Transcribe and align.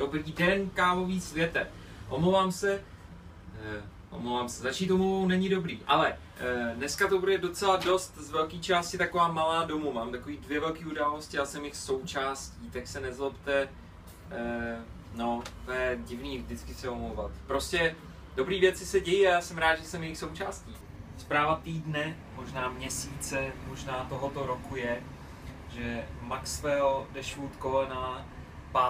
Dobrý 0.00 0.32
den, 0.32 0.70
kávový 0.70 1.20
světe. 1.20 1.66
Omlouvám 2.08 2.52
se, 2.52 2.84
eh, 3.62 3.82
omlouvám 4.10 4.48
se, 4.48 4.62
začít 4.62 4.90
omlouvou 4.90 5.28
není 5.28 5.48
dobrý, 5.48 5.80
ale 5.86 6.16
eh, 6.38 6.72
dneska 6.76 7.08
to 7.08 7.18
bude 7.18 7.38
docela 7.38 7.76
dost 7.76 8.18
z 8.18 8.30
velké 8.30 8.58
části 8.58 8.98
taková 8.98 9.28
malá 9.32 9.64
domů. 9.64 9.92
Mám 9.92 10.10
takový 10.10 10.36
dvě 10.36 10.60
velké 10.60 10.86
události, 10.86 11.36
já 11.36 11.44
jsem 11.44 11.64
jich 11.64 11.76
součástí, 11.76 12.70
tak 12.70 12.86
se 12.86 13.00
nezlobte. 13.00 13.68
Eh, 14.30 14.78
no, 15.14 15.42
to 15.66 15.72
je 15.72 15.98
divný 16.04 16.38
vždycky 16.38 16.74
se 16.74 16.88
omlouvat. 16.88 17.30
Prostě 17.46 17.96
dobrý 18.36 18.60
věci 18.60 18.86
se 18.86 19.00
dějí 19.00 19.26
a 19.26 19.30
já 19.30 19.40
jsem 19.40 19.58
rád, 19.58 19.76
že 19.76 19.84
jsem 19.84 20.02
jejich 20.02 20.18
součástí. 20.18 20.76
Zpráva 21.18 21.60
týdne, 21.64 22.16
možná 22.36 22.68
měsíce, 22.68 23.52
možná 23.68 24.06
tohoto 24.08 24.46
roku 24.46 24.76
je, 24.76 25.02
že 25.70 26.04
Maxwell 26.20 27.06
Dashwood 27.12 27.56
Colena 27.62 28.26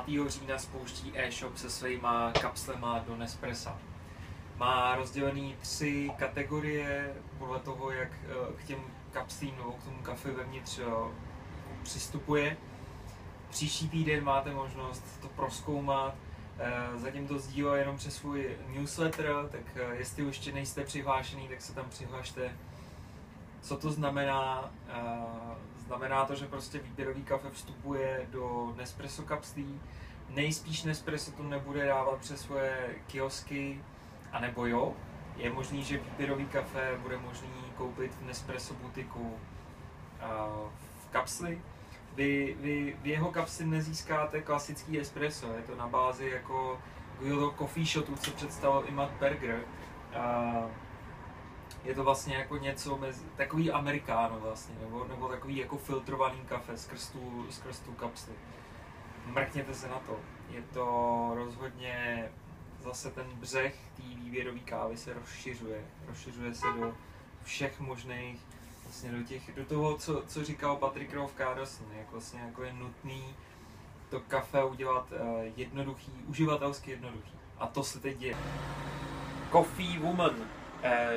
5. 0.06 0.30
října 0.30 0.58
spouští 0.58 1.12
e-shop 1.14 1.56
se 1.56 1.70
svýma 1.70 2.32
kapslema 2.40 2.98
do 2.98 3.16
Nespressa. 3.16 3.78
Má 4.56 4.96
rozdělený 4.96 5.56
tři 5.60 6.10
kategorie 6.18 7.14
podle 7.38 7.60
toho, 7.60 7.90
jak 7.90 8.08
eh, 8.12 8.52
k 8.56 8.64
těm 8.64 8.78
kapslím 9.10 9.56
nebo 9.56 9.72
k 9.72 9.84
tomu 9.84 10.02
kafe 10.02 10.30
vevnitř 10.30 10.78
eh, 10.78 10.84
přistupuje. 11.82 12.56
Příští 13.50 13.88
týden 13.88 14.24
máte 14.24 14.50
možnost 14.50 15.04
to 15.20 15.28
proskoumat. 15.28 16.14
Eh, 16.58 16.98
zatím 16.98 17.28
to 17.28 17.38
sdílel 17.38 17.74
jenom 17.74 17.96
přes 17.96 18.16
svůj 18.16 18.56
newsletter, 18.68 19.48
tak 19.50 19.76
jestli 19.92 20.22
už 20.22 20.36
ještě 20.36 20.52
nejste 20.52 20.84
přihlášený, 20.84 21.48
tak 21.48 21.62
se 21.62 21.74
tam 21.74 21.88
přihlašte. 21.88 22.56
Co 23.60 23.76
to 23.76 23.90
znamená? 23.90 24.70
Znamená 25.86 26.24
to, 26.24 26.34
že 26.34 26.46
prostě 26.46 26.78
výběrový 26.78 27.22
kafe 27.22 27.50
vstupuje 27.50 28.26
do 28.30 28.74
Nespresso 28.76 29.22
kapslí. 29.22 29.80
Nejspíš 30.28 30.82
Nespresso 30.82 31.32
to 31.32 31.42
nebude 31.42 31.86
dávat 31.86 32.18
přes 32.18 32.40
svoje 32.40 32.94
kiosky, 33.06 33.84
anebo 34.32 34.66
jo. 34.66 34.94
Je 35.36 35.52
možný, 35.52 35.84
že 35.84 35.98
výběrový 35.98 36.46
kafe 36.46 36.98
bude 37.02 37.18
možný 37.18 37.50
koupit 37.76 38.14
v 38.14 38.22
Nespresso 38.22 38.74
butiku 38.74 39.36
v 41.04 41.08
kapsli. 41.10 41.62
Vy, 42.14 42.56
vy 42.60 42.96
v 43.02 43.06
jeho 43.06 43.32
kapsli 43.32 43.66
nezískáte 43.66 44.42
klasický 44.42 45.00
espresso, 45.00 45.52
je 45.52 45.62
to 45.62 45.76
na 45.76 45.88
bázi 45.88 46.30
jako 46.30 46.78
Guido 47.18 47.54
Coffee 47.58 47.86
Shotu, 47.86 48.16
co 48.16 48.30
představil 48.30 48.84
i 48.88 48.90
Matt 48.92 49.12
Berger 49.12 49.60
je 51.84 51.94
to 51.94 52.04
vlastně 52.04 52.36
jako 52.36 52.56
něco 52.56 52.98
mezi, 52.98 53.24
takový 53.36 53.70
amerikáno 53.70 54.40
vlastně, 54.40 54.74
nebo, 54.80 55.04
nebo 55.04 55.28
takový 55.28 55.56
jako 55.56 55.76
filtrovaný 55.76 56.40
kafe 56.48 56.76
skrz 56.76 57.08
tu, 57.08 57.46
skrz 57.50 57.80
tu 57.80 57.92
kapsli. 57.92 58.34
Mrkněte 59.26 59.74
se 59.74 59.88
na 59.88 59.98
to. 59.98 60.18
Je 60.50 60.62
to 60.62 61.30
rozhodně 61.34 62.28
zase 62.80 63.10
ten 63.10 63.26
břeh 63.26 63.74
té 63.96 64.02
výběrové 64.02 64.58
kávy 64.58 64.96
se 64.96 65.14
rozšiřuje. 65.14 65.84
Rozšiřuje 66.08 66.54
se 66.54 66.66
do 66.80 66.94
všech 67.42 67.80
možných, 67.80 68.40
vlastně 68.84 69.12
do, 69.12 69.22
těch, 69.22 69.54
do 69.56 69.64
toho, 69.64 69.98
co, 69.98 70.22
co 70.26 70.44
říkal 70.44 70.76
Patrick 70.76 71.14
Rolf 71.14 71.34
Carlson, 71.36 71.86
jak 71.98 72.10
vlastně 72.12 72.40
jako 72.40 72.62
je 72.62 72.72
nutný 72.72 73.34
to 74.10 74.20
kafe 74.20 74.64
udělat 74.64 75.12
uh, 75.12 75.18
jednoduchý, 75.56 76.12
uživatelsky 76.26 76.90
jednoduchý. 76.90 77.32
A 77.58 77.66
to 77.66 77.84
se 77.84 78.00
teď 78.00 78.18
děje. 78.18 78.36
Coffee 79.52 79.98
Woman 79.98 80.34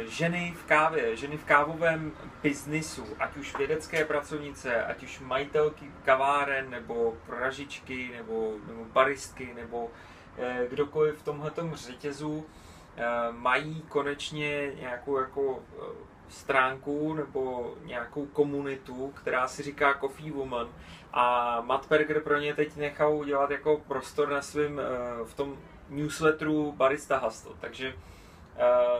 ženy 0.05 0.53
v 0.57 0.63
kávě, 0.63 1.15
ženy 1.15 1.37
v 1.37 1.43
kávovém 1.43 2.11
biznisu, 2.43 3.05
ať 3.19 3.37
už 3.37 3.57
vědecké 3.57 4.05
pracovnice, 4.05 4.83
ať 4.83 5.03
už 5.03 5.19
majitelky 5.19 5.91
kaváren, 6.05 6.69
nebo 6.69 7.17
pražičky, 7.25 8.11
nebo, 8.17 8.53
nebo 8.67 8.85
baristky, 8.85 9.53
nebo 9.55 9.91
eh, 10.37 10.67
kdokoliv 10.69 11.19
v 11.19 11.23
tomhletom 11.23 11.75
řetězu, 11.75 12.45
eh, 12.97 13.03
mají 13.31 13.81
konečně 13.81 14.71
nějakou 14.79 15.17
jako 15.17 15.59
stránku 16.29 17.13
nebo 17.13 17.73
nějakou 17.83 18.25
komunitu, 18.25 19.13
která 19.15 19.47
si 19.47 19.63
říká 19.63 19.97
Coffee 20.01 20.31
Woman. 20.31 20.69
A 21.13 21.61
Matt 21.61 21.89
Berger 21.89 22.21
pro 22.21 22.37
ně 22.37 22.55
teď 22.55 22.75
nechal 22.75 23.15
udělat 23.15 23.51
jako 23.51 23.77
prostor 23.87 24.29
na 24.29 24.41
svém 24.41 24.81
v 25.25 25.33
tom 25.33 25.57
newsletteru 25.89 26.71
Barista 26.71 27.17
Hustle, 27.17 27.53
takže 27.59 27.93
Eh, 27.93 28.12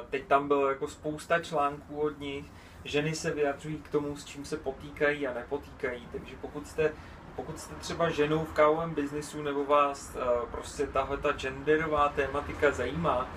teď 0.10 0.26
tam 0.26 0.48
bylo 0.48 0.70
jako 0.70 0.88
spousta 0.88 1.40
článků 1.40 2.02
od 2.02 2.20
nich, 2.20 2.46
ženy 2.84 3.16
se 3.16 3.32
vyjadřují 3.32 3.78
k 3.78 3.90
tomu, 3.90 4.18
s 4.18 4.26
čím 4.26 4.46
se 4.46 4.58
potýkají 4.58 5.28
a 5.28 5.34
nepotýkají, 5.34 6.08
takže 6.12 6.36
pokud 6.42 6.68
jste, 6.68 6.92
pokud 7.36 7.60
jste 7.60 7.76
třeba 7.76 8.10
ženou 8.10 8.46
v 8.46 8.54
kávovém 8.54 8.94
biznisu 8.94 9.44
nebo 9.44 9.66
vás 9.66 10.16
eh, 10.16 10.46
prostě 10.52 10.88
tahle 10.88 11.18
ta 11.18 11.32
genderová 11.32 12.10
tématika 12.10 12.72
zajímá, 12.72 13.28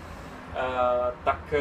eh, 0.55 1.13
tak 1.25 1.55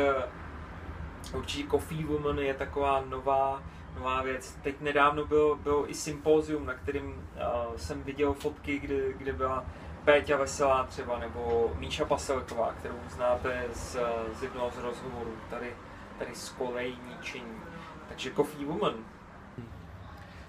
určitě 1.34 1.70
Coffee 1.70 2.06
Woman 2.06 2.40
je 2.40 2.54
taková 2.54 3.04
nová, 3.10 3.64
nová 3.98 4.22
věc. 4.22 4.58
Teď 4.64 4.82
nedávno 4.82 5.26
bylo, 5.26 5.56
bylo 5.56 5.90
i 5.90 5.94
sympózium, 5.94 6.66
na 6.66 6.74
kterým 6.74 7.30
jsem 7.76 8.04
viděl 8.04 8.34
fotky, 8.34 8.80
kde, 8.80 9.14
kde 9.14 9.34
byla 9.34 9.66
Péťa 10.06 10.38
Veselá 10.38 10.84
třeba, 10.84 11.20
nebo 11.20 11.72
Míša 11.78 12.06
Paselková, 12.06 12.74
kterou 12.80 13.00
znáte 13.10 13.66
z, 13.74 13.98
z 14.34 14.44
jednoho 14.44 14.72
z 14.72 14.78
rozhovorů, 14.78 15.34
tady, 15.50 15.74
tady 16.20 16.36
z 16.36 16.50
kolejí 16.50 17.00
ničení. 17.10 17.62
Takže 18.10 18.32
Coffee 18.32 18.66
Woman. 18.66 18.94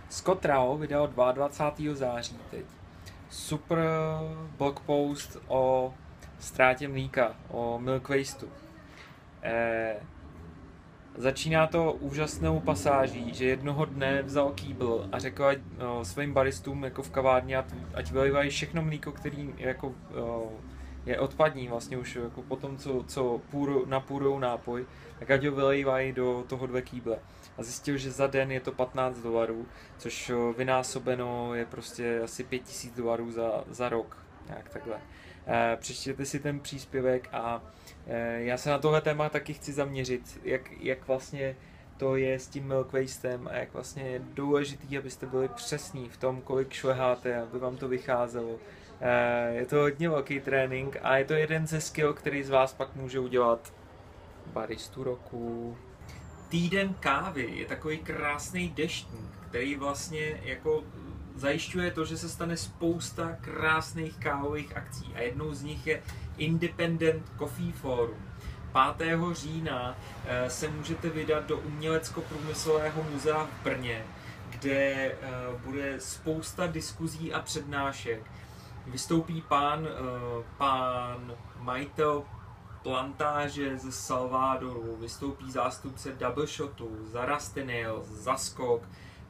Scott 0.08 0.44
Rao 0.44 0.76
vydal 0.76 1.06
22. 1.06 1.94
září 1.94 2.38
teď 2.50 2.66
super 3.30 3.78
blog 4.58 4.80
post 4.80 5.36
o 5.48 5.94
ztrátě 6.38 6.88
mlíka, 6.88 7.34
o 7.48 7.78
milk 7.78 8.08
wasteu. 8.08 8.48
Eh, 9.42 9.96
Začíná 11.18 11.66
to 11.66 11.92
úžasnou 11.92 12.60
pasáží, 12.60 13.34
že 13.34 13.44
jednoho 13.44 13.84
dne 13.84 14.22
vzal 14.22 14.52
kýbl 14.52 15.08
a 15.12 15.18
řekl 15.18 15.44
ať, 15.44 15.58
no, 15.78 16.04
svým 16.04 16.32
baristům 16.32 16.84
jako 16.84 17.02
v 17.02 17.10
kavárně, 17.10 17.64
ať 17.94 18.12
vylivají 18.12 18.50
všechno 18.50 18.82
mlíko, 18.82 19.12
který 19.12 19.54
jako, 19.56 19.94
o, 20.20 20.52
je 21.06 21.20
odpadní 21.20 21.68
vlastně 21.68 21.98
už 21.98 22.16
jako 22.16 22.42
po 22.42 22.56
tom, 22.56 22.76
co, 22.76 23.04
co 23.06 23.40
půr, 23.50 23.88
napůrou 23.88 24.38
nápoj, 24.38 24.86
tak 25.18 25.30
ať 25.30 25.44
ho 25.44 25.54
vylejvají 25.54 26.12
do 26.12 26.44
toho 26.46 26.66
dvě 26.66 26.82
kýble. 26.82 27.18
A 27.58 27.62
zjistil, 27.62 27.96
že 27.96 28.10
za 28.10 28.26
den 28.26 28.52
je 28.52 28.60
to 28.60 28.72
15 28.72 29.18
dolarů, 29.18 29.66
což 29.98 30.32
vynásobeno 30.56 31.54
je 31.54 31.66
prostě 31.66 32.20
asi 32.24 32.44
5000 32.44 32.96
dolarů 32.96 33.32
za, 33.32 33.64
za 33.70 33.88
rok, 33.88 34.26
nějak 34.48 34.68
takhle. 34.68 35.00
E, 35.46 35.76
přečtěte 35.76 36.24
si 36.24 36.40
ten 36.40 36.60
příspěvek 36.60 37.28
a 37.32 37.62
Eh, 38.06 38.42
já 38.42 38.56
se 38.56 38.70
na 38.70 38.78
tohle 38.78 39.00
téma 39.00 39.28
taky 39.28 39.54
chci 39.54 39.72
zaměřit, 39.72 40.40
jak, 40.44 40.70
jak 40.80 41.08
vlastně 41.08 41.56
to 41.96 42.16
je 42.16 42.38
s 42.38 42.48
tím 42.48 42.66
milk 42.66 42.92
wastem 42.92 43.48
a 43.52 43.56
jak 43.56 43.72
vlastně 43.72 44.02
je 44.02 44.20
důležitý, 44.34 44.98
abyste 44.98 45.26
byli 45.26 45.48
přesní 45.48 46.08
v 46.08 46.16
tom, 46.16 46.40
kolik 46.40 46.72
šleháte, 46.72 47.42
aby 47.42 47.58
vám 47.58 47.76
to 47.76 47.88
vycházelo. 47.88 48.56
Eh, 49.00 49.52
je 49.54 49.66
to 49.66 49.76
hodně 49.76 50.08
velký 50.08 50.40
trénink 50.40 50.96
a 51.02 51.16
je 51.16 51.24
to 51.24 51.34
jeden 51.34 51.66
ze 51.66 51.80
skill, 51.80 52.12
který 52.12 52.42
z 52.42 52.50
vás 52.50 52.74
pak 52.74 52.94
může 52.94 53.20
udělat 53.20 53.74
baristu 54.46 55.04
roku. 55.04 55.76
Týden 56.48 56.94
kávy 57.00 57.50
je 57.54 57.66
takový 57.66 57.98
krásný 57.98 58.68
deštník, 58.68 59.30
který 59.48 59.76
vlastně 59.76 60.40
jako 60.42 60.84
zajišťuje 61.36 61.90
to, 61.90 62.04
že 62.04 62.18
se 62.18 62.28
stane 62.28 62.56
spousta 62.56 63.36
krásných 63.40 64.16
kávových 64.16 64.76
akcí 64.76 65.12
a 65.14 65.20
jednou 65.20 65.54
z 65.54 65.62
nich 65.62 65.86
je 65.86 66.02
Independent 66.38 67.22
Coffee 67.38 67.72
Forum. 67.72 68.18
5. 68.96 69.18
října 69.32 69.96
eh, 70.24 70.50
se 70.50 70.68
můžete 70.68 71.08
vydat 71.08 71.44
do 71.44 71.58
Umělecko-průmyslového 71.58 73.02
muzea 73.12 73.44
v 73.44 73.64
Brně, 73.64 74.04
kde 74.50 74.74
eh, 74.74 75.16
bude 75.64 76.00
spousta 76.00 76.66
diskuzí 76.66 77.32
a 77.32 77.40
přednášek. 77.40 78.22
Vystoupí 78.86 79.42
pán, 79.48 79.86
eh, 79.86 80.44
pán 80.56 81.34
majitel 81.58 82.22
plantáže 82.82 83.78
ze 83.78 83.92
Salvadoru, 83.92 84.96
vystoupí 85.00 85.50
zástupce 85.50 86.12
Double 86.12 86.46
Shotu, 86.46 86.96
Zarastenil, 87.12 88.04
Zaskok, 88.08 88.82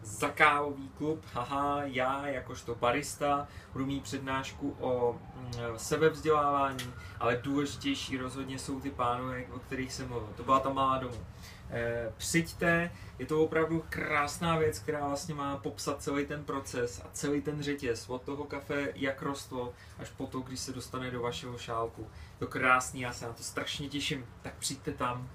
za 0.07 0.29
kávový 0.29 0.89
klub, 0.89 1.25
haha, 1.33 1.83
já 1.85 2.27
jakožto 2.27 2.75
barista 2.75 3.49
budu 3.73 3.87
mít 3.87 4.03
přednášku 4.03 4.77
o 4.81 5.13
mm, 5.13 5.53
sebevzdělávání, 5.77 6.93
ale 7.21 7.41
důležitější 7.43 8.17
rozhodně 8.17 8.59
jsou 8.59 8.81
ty 8.81 8.91
pánové, 8.91 9.45
o 9.55 9.59
kterých 9.59 9.93
jsem 9.93 10.09
mluvil. 10.09 10.29
To 10.37 10.43
byla 10.43 10.61
ta 10.61 10.71
malá 10.71 10.99
domů. 10.99 11.27
E, 11.71 12.13
přijďte, 12.17 12.91
je 13.19 13.27
to 13.27 13.43
opravdu 13.43 13.85
krásná 13.89 14.59
věc, 14.59 14.79
která 14.79 15.09
vlastně 15.09 15.35
má 15.35 15.57
popsat 15.57 16.03
celý 16.03 16.27
ten 16.27 16.45
proces 16.45 17.03
a 17.05 17.09
celý 17.13 17.41
ten 17.41 17.63
řetěz 17.63 18.09
od 18.09 18.23
toho 18.23 18.45
kafe, 18.45 18.93
jak 18.95 19.23
rostlo, 19.23 19.73
až 19.99 20.11
po 20.11 20.27
to, 20.27 20.41
když 20.41 20.61
se 20.61 20.73
dostane 20.73 21.11
do 21.11 21.23
vašeho 21.23 21.59
šálku. 21.59 22.07
To 22.39 22.47
krásný, 22.47 23.01
já 23.01 23.13
se 23.13 23.27
na 23.27 23.33
to 23.33 23.43
strašně 23.43 23.89
těším, 23.89 24.27
tak 24.43 24.55
přijďte 24.55 24.93
tam, 24.93 25.29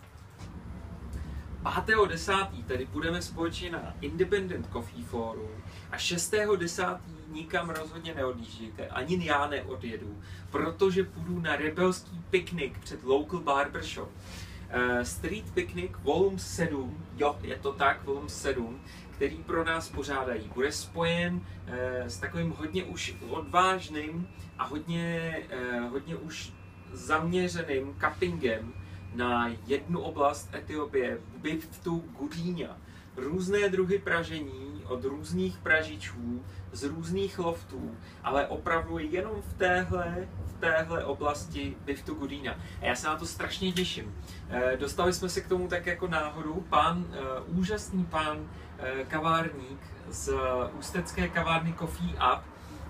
5.10. 1.63 2.63
tedy 2.67 2.85
budeme 2.85 3.21
společně 3.21 3.71
na 3.71 3.93
Independent 4.01 4.67
Coffee 4.71 5.03
Forum 5.03 5.63
a 5.91 5.97
6.10. 5.97 6.99
nikam 7.31 7.69
rozhodně 7.69 8.15
neodjíždějte, 8.15 8.87
ani 8.87 9.25
já 9.25 9.47
neodjedu, 9.47 10.21
protože 10.51 11.03
půjdu 11.03 11.39
na 11.39 11.55
rebelský 11.55 12.21
piknik 12.29 12.79
před 12.79 13.03
Local 13.03 13.39
Barbershop. 13.39 14.09
Uh, 14.09 15.01
Street 15.01 15.51
Picnic 15.53 15.91
Volume 16.03 16.39
7, 16.39 17.05
jo, 17.17 17.39
je 17.41 17.55
to 17.55 17.73
tak, 17.73 18.03
Volume 18.03 18.29
7, 18.29 18.81
který 19.11 19.35
pro 19.35 19.63
nás 19.63 19.89
pořádají. 19.89 20.51
Bude 20.53 20.71
spojen 20.71 21.33
uh, 21.35 21.73
s 22.05 22.17
takovým 22.17 22.49
hodně 22.49 22.83
už 22.83 23.15
odvážným 23.29 24.27
a 24.57 24.65
hodně, 24.65 25.39
uh, 25.79 25.91
hodně 25.91 26.15
už 26.15 26.53
zaměřeným 26.93 27.95
cuppingem 27.99 28.73
na 29.15 29.51
jednu 29.67 30.01
oblast 30.01 30.55
Etiopie, 30.55 31.17
Biftu 31.37 32.03
Gudíňa. 32.19 32.77
Různé 33.17 33.69
druhy 33.69 33.99
pražení 33.99 34.83
od 34.87 35.05
různých 35.05 35.57
pražičů, 35.57 36.43
z 36.71 36.83
různých 36.83 37.39
loftů, 37.39 37.95
ale 38.23 38.47
opravdu 38.47 38.97
jenom 38.99 39.41
v 39.41 39.53
téhle, 39.53 40.27
v 40.45 40.53
téhle 40.59 41.05
oblasti 41.05 41.75
Biftu 41.85 42.13
Gudína. 42.13 42.55
A 42.81 42.85
já 42.85 42.95
se 42.95 43.07
na 43.07 43.15
to 43.15 43.25
strašně 43.25 43.71
těším. 43.71 44.15
E, 44.49 44.77
dostali 44.77 45.13
jsme 45.13 45.29
se 45.29 45.41
k 45.41 45.47
tomu 45.47 45.67
tak 45.67 45.85
jako 45.85 46.07
náhodou. 46.07 46.63
Pán, 46.69 47.05
e, 47.11 47.41
úžasný 47.47 48.05
pán 48.05 48.49
e, 48.79 49.03
kavárník 49.03 49.79
z 50.09 50.33
ústecké 50.79 51.27
kavárny 51.27 51.73
Coffee 51.73 52.13
Up 52.13 52.43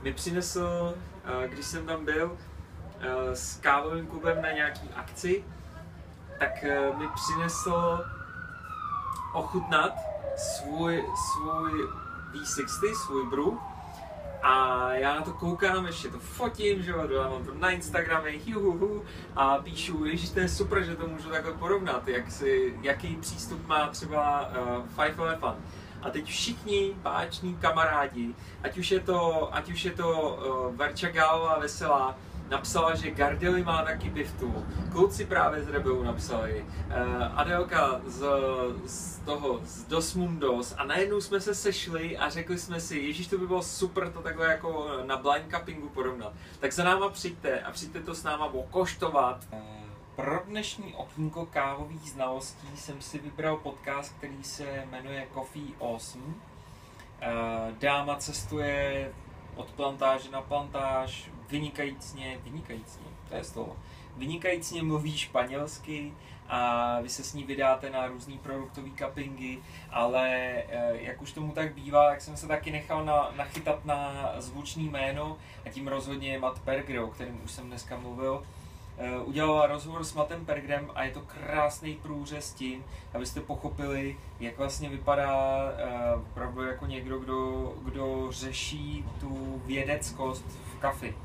mi 0.03 0.13
přinesl, 0.13 0.95
když 1.47 1.65
jsem 1.65 1.85
tam 1.85 2.05
byl, 2.05 2.37
s 3.33 3.57
kávovým 3.57 4.07
klubem 4.07 4.41
na 4.41 4.51
nějaký 4.51 4.89
akci, 4.95 5.43
tak 6.41 6.63
mi 6.97 7.07
přinesl 7.07 8.05
ochutnat 9.33 9.93
svůj, 10.37 11.05
svůj 11.31 11.71
V60, 12.33 12.95
svůj 13.05 13.29
brew, 13.29 13.57
a 14.43 14.87
já 14.93 15.15
na 15.15 15.21
to 15.21 15.33
koukám, 15.33 15.85
ještě 15.85 16.07
to 16.07 16.19
fotím, 16.19 16.83
že 16.83 16.91
jo, 16.91 17.07
dávám 17.07 17.45
to 17.45 17.53
na 17.53 17.69
Instagramech, 17.69 18.47
juhuhu, 18.47 19.03
a 19.35 19.57
píšu, 19.57 20.05
že 20.13 20.33
to 20.33 20.39
je 20.39 20.49
super, 20.49 20.83
že 20.83 20.95
to 20.95 21.07
můžu 21.07 21.29
takhle 21.29 21.53
porovnat, 21.53 22.07
jak 22.07 22.31
si, 22.31 22.79
jaký 22.81 23.15
přístup 23.15 23.67
má 23.67 23.87
třeba 23.87 24.49
uh, 24.49 24.85
Five 24.85 25.27
Elephant. 25.27 25.59
A 26.01 26.09
teď 26.09 26.25
všichni 26.25 26.93
báční 26.95 27.55
kamarádi, 27.55 28.35
ať 28.63 28.77
už 28.77 28.91
je 28.91 28.99
to, 28.99 29.49
ať 29.55 29.71
už 29.71 29.85
je 29.85 29.91
to 29.91 30.09
uh, 30.09 30.75
Verča 30.75 31.09
Gálová 31.09 31.59
Veselá, 31.59 32.15
napsala, 32.51 32.95
že 32.95 33.11
Gardely 33.11 33.63
má 33.63 33.83
taky 33.83 34.09
biftu, 34.09 34.65
kluci 34.91 35.25
právě 35.25 35.63
z 35.63 35.69
Rebelu 35.69 36.03
napsali, 36.03 36.65
uh, 36.87 37.39
Adelka 37.39 38.01
z, 38.05 38.25
z 38.85 39.19
toho, 39.19 39.59
z 39.63 39.83
Dos 39.83 40.15
Mundos 40.15 40.75
a 40.77 40.83
najednou 40.83 41.21
jsme 41.21 41.41
se 41.41 41.55
sešli 41.55 42.17
a 42.17 42.29
řekli 42.29 42.57
jsme 42.57 42.79
si, 42.79 42.97
ježíš 42.97 43.27
to 43.27 43.37
by 43.37 43.47
bylo 43.47 43.61
super 43.61 44.11
to 44.11 44.21
takhle 44.21 44.47
jako 44.47 44.89
na 45.05 45.17
blind 45.17 45.55
cuppingu 45.55 45.89
porovnat. 45.89 46.33
Tak 46.59 46.73
za 46.73 46.83
náma 46.83 47.09
přijďte 47.09 47.61
a 47.61 47.71
přijďte 47.71 48.01
to 48.01 48.15
s 48.15 48.23
náma 48.23 48.45
okoštovat. 48.45 49.47
Eh, 49.51 49.57
pro 50.15 50.41
dnešní 50.45 50.93
okýnko 50.93 51.45
kávových 51.45 52.11
znalostí 52.11 52.67
jsem 52.75 53.01
si 53.01 53.19
vybral 53.19 53.57
podcast, 53.57 54.13
který 54.17 54.43
se 54.43 54.87
jmenuje 54.91 55.27
Coffee 55.33 55.73
8. 55.79 56.41
Eh, 57.21 57.29
dáma 57.79 58.15
cestuje 58.15 59.11
od 59.55 59.71
plantáže 59.71 60.31
na 60.31 60.41
plantáž, 60.41 61.29
vynikajícně, 61.51 62.39
vynikajícně, 62.43 63.05
to 63.29 63.35
je 63.35 63.43
slovo, 63.43 63.77
vynikajícně 64.17 64.83
mluví 64.83 65.17
španělsky 65.17 66.13
a 66.49 66.99
vy 67.01 67.09
se 67.09 67.23
s 67.23 67.33
ní 67.33 67.43
vydáte 67.43 67.89
na 67.89 68.07
různý 68.07 68.37
produktový 68.37 68.91
cuppingy, 68.91 69.57
ale 69.91 70.29
eh, 70.29 70.91
jak 70.93 71.21
už 71.21 71.31
tomu 71.31 71.51
tak 71.51 71.73
bývá, 71.73 72.09
jak 72.09 72.21
jsem 72.21 72.37
se 72.37 72.47
taky 72.47 72.71
nechal 72.71 73.05
na, 73.05 73.31
nachytat 73.35 73.85
na 73.85 74.31
zvučný 74.37 74.89
jméno 74.89 75.37
a 75.65 75.69
tím 75.69 75.87
rozhodně 75.87 76.31
je 76.31 76.39
Matt 76.39 76.59
Perger, 76.59 76.99
o 76.99 77.07
kterém 77.07 77.39
už 77.43 77.51
jsem 77.51 77.67
dneska 77.67 77.97
mluvil, 77.97 78.43
eh, 78.97 79.17
udělala 79.17 79.67
rozhovor 79.67 80.03
s 80.03 80.13
Matem 80.13 80.45
Pergrem 80.45 80.91
a 80.95 81.03
je 81.03 81.11
to 81.11 81.21
krásný 81.21 81.95
průřez 81.95 82.53
tím, 82.53 82.83
abyste 83.13 83.41
pochopili, 83.41 84.17
jak 84.39 84.57
vlastně 84.57 84.89
vypadá 84.89 85.63
uh, 86.15 86.21
opravdu 86.21 86.63
jako 86.63 86.85
někdo, 86.85 87.19
kdo, 87.19 87.73
kdo 87.83 88.27
řeší 88.31 89.05
tu 89.19 89.61
vědeckost 89.65 90.45
v 90.45 90.79
kafi. 90.79 91.15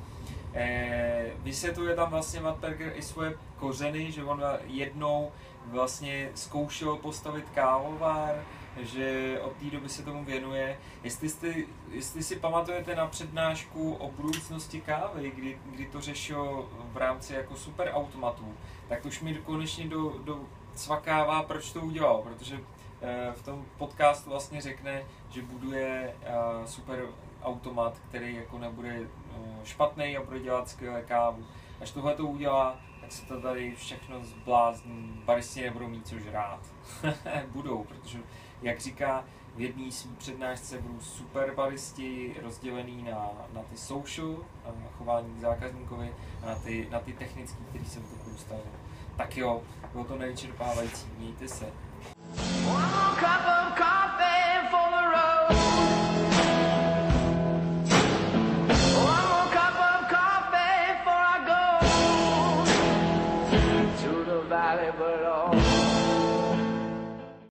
Eh, 0.58 1.30
vysvětluje 1.38 1.96
tam 1.96 2.10
vlastně 2.10 2.40
Matt 2.40 2.58
Berger 2.58 2.92
i 2.96 3.02
svoje 3.02 3.34
kořeny, 3.56 4.12
že 4.12 4.24
on 4.24 4.42
jednou 4.66 5.32
vlastně 5.66 6.30
zkoušel 6.34 6.96
postavit 6.96 7.44
kávovár, 7.54 8.44
že 8.80 9.38
od 9.40 9.56
té 9.56 9.64
doby 9.64 9.88
se 9.88 10.02
tomu 10.02 10.24
věnuje. 10.24 10.78
Jestli, 11.04 11.28
jste, 11.28 11.54
jestli 11.90 12.22
si 12.22 12.36
pamatujete 12.36 12.94
na 12.94 13.06
přednášku 13.06 13.94
o 13.94 14.10
budoucnosti 14.10 14.80
kávy, 14.80 15.32
kdy, 15.36 15.58
kdy 15.66 15.86
to 15.86 16.00
řešil 16.00 16.68
v 16.92 16.96
rámci 16.96 17.34
jako 17.34 17.56
superautomatů, 17.56 18.54
tak 18.88 19.00
to 19.02 19.08
už 19.08 19.20
mi 19.20 19.34
konečně 19.34 19.88
do, 19.88 20.18
do 20.24 20.40
cvakává, 20.74 21.42
proč 21.42 21.72
to 21.72 21.80
udělal, 21.80 22.22
protože 22.22 22.60
v 23.34 23.42
tom 23.42 23.64
podcastu 23.78 24.30
vlastně 24.30 24.60
řekne, 24.60 25.02
že 25.30 25.42
buduje 25.42 26.16
eh, 26.22 26.66
super 26.66 27.06
automat, 27.42 28.00
který 28.08 28.34
jako 28.34 28.58
nebude 28.58 29.00
eh, 29.00 29.06
špatný 29.64 30.16
a 30.16 30.22
bude 30.22 30.40
dělat 30.40 30.68
skvělé 30.68 31.02
kávu. 31.02 31.46
Až 31.80 31.90
tohle 31.90 32.14
to 32.14 32.26
udělá, 32.26 32.80
tak 33.00 33.12
se 33.12 33.26
to 33.26 33.40
tady 33.40 33.74
všechno 33.76 34.24
zblázní, 34.24 35.22
baristi 35.24 35.62
nebudou 35.62 35.88
mít 35.88 36.08
co 36.08 36.18
žrát. 36.18 36.60
budou, 37.52 37.84
protože, 37.84 38.18
jak 38.62 38.80
říká, 38.80 39.24
v 39.56 39.60
jedné 39.60 39.90
přednášce 40.18 40.78
budou 40.78 41.00
super 41.00 41.54
baristi 41.54 42.36
rozdělený 42.42 43.02
na, 43.02 43.30
na 43.52 43.62
ty 43.62 43.76
social, 43.76 44.36
na 44.64 44.88
chování 44.98 45.34
k 45.34 45.40
zákazníkovi 45.40 46.14
a 46.42 46.46
na 46.46 46.54
ty, 46.54 46.88
na 46.90 47.00
ty 47.00 47.12
technické, 47.12 47.58
které 47.68 47.84
jsem 47.84 48.02
tu 48.02 48.30
postavil. 48.30 48.64
Tak 49.16 49.36
jo, 49.36 49.62
bylo 49.92 50.04
to 50.04 50.18
nevyčerpávající, 50.18 51.06
mějte 51.18 51.48
se. 51.48 51.85